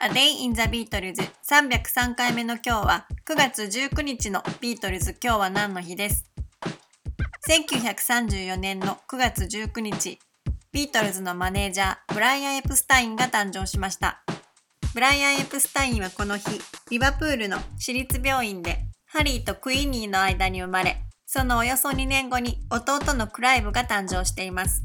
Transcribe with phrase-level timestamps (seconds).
[0.00, 6.24] A Day in the Beatles 303回目の今日は9月19日のビートルズ今日は何の日です。
[7.48, 10.20] 1934年の9月19日
[10.70, 14.22] ビートルズのマネージャーブライアン・エプスタインが誕生しました。
[14.94, 24.84] ブライアン・エプスタインはこの日リバプールの私立病院でハリーとクイーニーの間に生まれそのおよそ2年後に弟のクライブが誕生しています。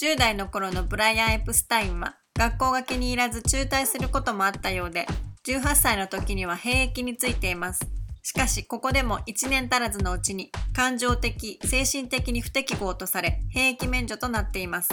[0.00, 5.06] 10代の頃のブライアン・エプスタインは学校が気に入らず中退することもあったようで、
[5.46, 7.80] 18歳の時には兵役についています。
[8.22, 14.90] しかし、ここでも1年足らずのうちに、感情的、精神的に不適合とされ、兵役免除となっています。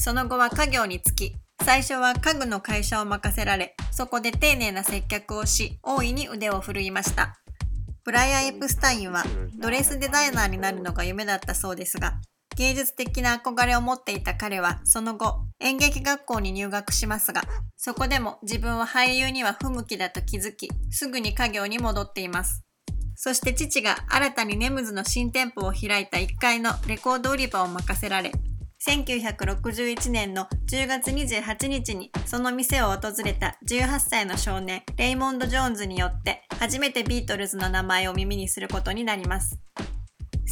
[0.00, 7.38] その後は家業につき、最初は家具の会社を任せられ、そこで丁寧な接客をし、大いに腕を振るいました。
[8.04, 9.24] ブライア・エプスタインは
[9.58, 12.20] ドレスデザイナーになるのが夢だったそうですが、
[12.56, 17.42] 芸術的な憧れを持っていた彼はその後演劇学校に入学しますが
[17.76, 22.64] そこでも自分は俳優には不向きだと気づきすぐに家業に戻っています。
[23.16, 28.32] そして父が新たにネムズの新店舗を開いた1階のレコード売り場を任せられ
[28.86, 39.58] 1961年の10月28日にその店を訪れた18歳の少年レイモンド・ジョーンズによって初めてビートルズの名前を耳にすることになります。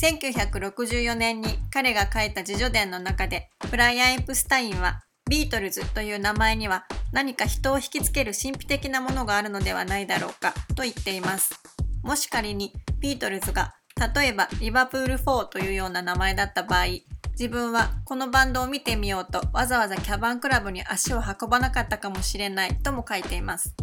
[0.00, 11.60] 1964年に彼が書いた自叙伝の中でブライアン・エプスタインはビートルズという名前には何か人を引きつける神秘的なものがあるのではないだろうかと言っています。
[12.02, 13.74] もし仮にビートルズが
[14.14, 16.86] 例えばリバプール4というような名前だった場合
[17.32, 23.74] 自分はこのバンドを見てみようとわざわざキャバンクラブに足を運ばなかったかもしれないとも書いています。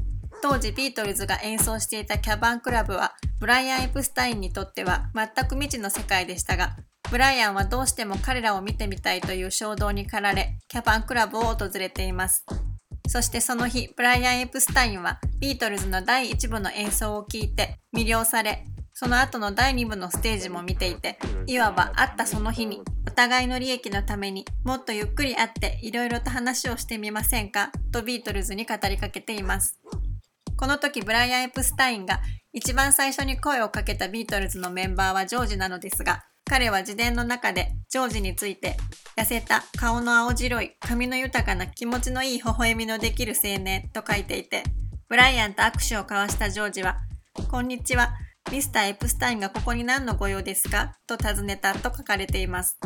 [0.41, 6.75] 当時ビートルズが演奏していたキャバンクラブはブライアン・エプスタインにとっては全く未知の世界でしたが
[7.11, 12.45] ブライアンはどうしても彼らを見てみたいという衝動に駆られキャバンクラブを訪れています。
[13.07, 21.17] そしてその日ブライアン・エプスタインはビートルズの第1部の演奏を聴いて魅了されその後の第2部のステージも見ていて
[21.47, 27.71] いわば会ったその日にお互いの利益のためにもっとゆっくり会っていろいろと話をしてみませんか？
[27.91, 29.79] とビートルズに語りかけています。
[30.59, 32.19] この時ブライアン・エプスタインが
[32.51, 38.75] 一番最初に声をかけたビートルズのメンバーはジョージなのですが、彼は自伝の中でジョージについて、
[39.17, 44.63] 痩せた、顔の青白い、髪の豊かな気持ちのいい微笑みのできる青年と書いていて、
[45.07, 46.97] ブライアンと握手を交わしたジョージは、
[47.49, 48.11] こんにちは、
[48.51, 50.97] ミスター・エプスタインがここに何のご用ですか？
[51.07, 52.77] と尋ねたと書かれています。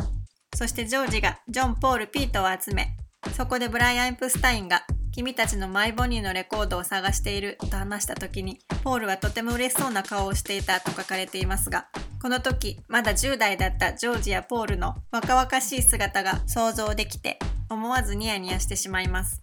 [0.54, 2.96] そしてジョージがジョン・ポール・ピートを集め、
[3.36, 11.86] そこでブライアン・エプスタインが君たちのマイボニーのレコードを探していると話した時に、ポールはとても嬉しそうな顔をしていたと書かれていますが、
[12.20, 17.38] この時、まだ10代だったジョージやポールの若々しい姿が想像できて、
[17.70, 19.40] 思わずニヤニヤしてしまいます。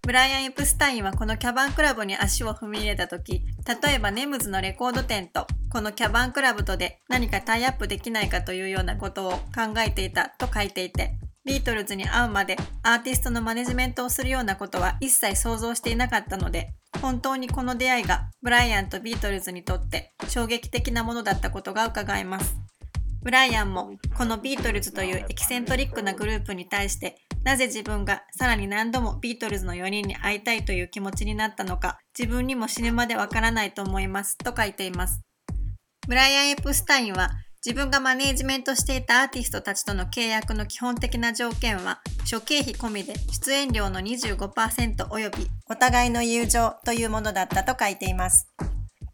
[0.00, 3.42] ブライアン・エプスタインはこのキャバンクラブに足を踏み入れた時、
[3.84, 22.56] 例えばネムズのレコード店とこのキャバンクラブとで何かタイアップできないかというようなことを考えていたと書いていて、ビートルズに会うまでアーティストのマネジメントをするようなことは一切想像していなかったので、本当にこの出会いがブライアンとビートルズにとって衝撃的なものだったことが伺えます。
[23.22, 35.22] ブライアンもこのビートルズというエキセントリックなグループに対してなぜ自分がさらに何度もビートルズの4人に会いたいという気持ちになったのか自分にも死ぬまでわからないと思いますと書いています。
[36.06, 37.30] ブライアン・エプスタインは
[37.64, 48.48] 自分がマネージメントしていたアーティストたちとの契約の基本的な条件は、諸経費込みで出演料の25%及びお互いの友情というものだったと書いています。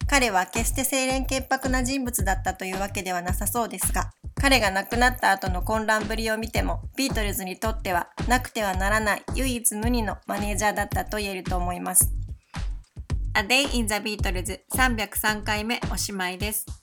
[0.09, 12.13] 彼は決して清廉潔白な人物だったというわけではなさそうですが、彼が亡くなった後の混乱ぶりを見ても、ビートルズにとってはなくてはならない唯一無二のマネージャーだったと言えると思います。
[13.37, 16.80] A Day in the Beatles 303回目おしまいです。